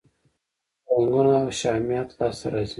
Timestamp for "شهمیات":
1.59-2.09